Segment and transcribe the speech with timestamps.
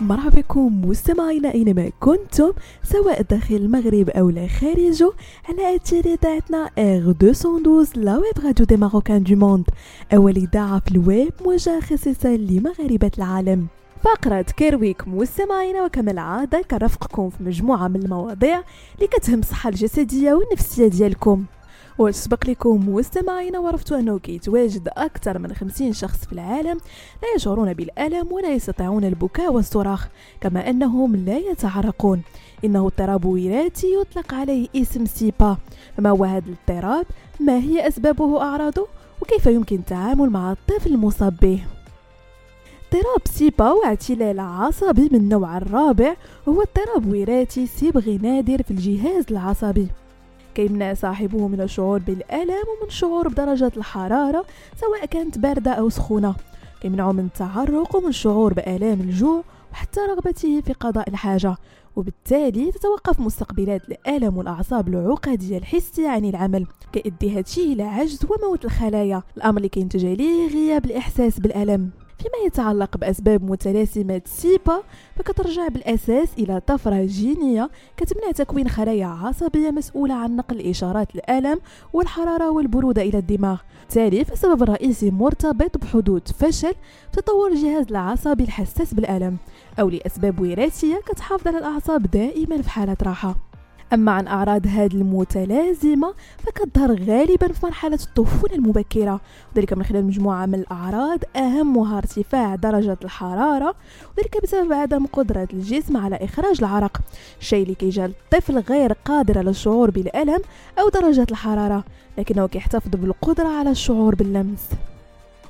[0.00, 2.52] مرحبا بكم مستمعينا اينما كنتم
[2.82, 5.12] سواء داخل المغرب أو لا خارجه
[5.48, 9.64] على أثير إذاعتنا R 212 la web radio des marocains du monde
[10.14, 13.66] أول إذاعة في الويب موجهه خصيصا لمغاربة العالم.
[14.02, 18.62] فقرة Care Week مستمعينا وكما العادة كرفقكم في مجموعة من المواضيع
[18.94, 21.44] اللي كتهم الصحة الجسدية والنفسية ديالكم.
[21.98, 26.78] وسبق لكم مستمعين وعرفتوا أنه كيتواجد أكثر من 50 شخص في العالم
[27.22, 30.08] لا يشعرون بالألم ولا يستطيعون البكاء والصراخ
[30.40, 32.22] كما أنهم لا يتعرقون.
[32.64, 35.56] إنه اضطراب وراثي يطلق عليه اسم سيبا.
[35.96, 37.06] فما هو هذا الاضطراب؟
[37.40, 38.86] ما هي أسبابه وأعراضه؟
[39.22, 41.60] وكيف يمكن التعامل مع الطفل المصاب به
[42.94, 49.24] اضطراب سيبا هو اعتلال عصبي من النوع الرابع وهو اضطراب وراثي صبغي نادر في الجهاز
[49.30, 49.88] العصبي.
[50.54, 54.44] كيمنع صاحبه من الشعور بالألم ومن الشعور بدرجة الحرارة
[54.80, 56.34] سواء كانت باردة أو سخونة.
[56.80, 61.56] كيمنعه من التعرق ومن الشعور بآلام الجوع وحتى رغبته في قضاء الحاجة.
[61.96, 69.22] وبالتالي تتوقف مستقبلات الألم والأعصاب العقدية الحسية عن العمل كيؤدي هادشي إلى عجز وموت الخلايا.
[69.36, 71.90] الأمر اللي كينتج عليه غياب الإحساس بالألم.
[72.18, 74.82] فيما يتعلق بأسباب متلازمة سيبا
[75.16, 81.60] فكترجع بالأساس إلى طفرة جينية كتمنع تكوين خلايا عصبية مسؤولة عن نقل إشارات الألم
[81.92, 83.60] والحرارة والبرودة إلى الدماغ.
[83.94, 86.74] بالتالي فالسبب الرئيسي مرتبط بحدوث فشل
[87.12, 89.36] في تطور الجهاز العصبي الحساس بالألم
[89.80, 93.36] أو لأسباب وراثية كتحافظ على الأعصاب دائما في حالة راحة.
[93.94, 99.20] أما عن أعراض هذه المتلازمة فكتظهر غالبا في مرحلة الطفولة المبكرة.
[99.54, 103.74] وذلك من خلال مجموعة من الأعراض أهمها ارتفاع درجة الحرارة
[104.18, 107.00] وذلك بسبب عدم قدرة الجسم على إخراج العرق.
[107.40, 110.40] الشيء اللي كيجعل الطفل غير قادر على الشعور بالألم
[110.78, 111.84] أو درجة الحرارة
[112.18, 114.68] لكنه كيحتفظ بالقدرة على الشعور باللمس.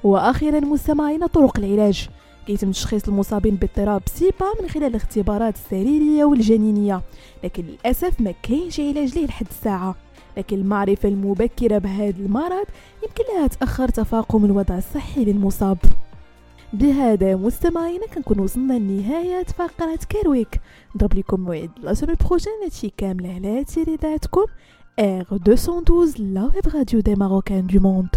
[0.04, 2.08] وأخيرا مستمعين طرق العلاج.
[2.46, 7.02] كيتم تشخيص المصابين باضطراب سيبا من خلال الاختبارات السريرية والجنينية
[7.44, 9.94] لكن للأسف ما كاينش علاج ليه لحد الساعة.
[10.36, 12.64] لكن المعرفة المبكرة بهذا المرض
[13.02, 15.78] يمكن لها تأخر تفاقم الوضع الصحي للمصاب.
[16.72, 20.60] بهذا مستمعينا كنكون وصلنا لنهاية فقرة كارويك
[20.96, 24.44] نضرب لكم موعد la semaine prochaine هادشي كامل على راديوتكم
[24.98, 28.08] R 212 la web radio des marocains du monde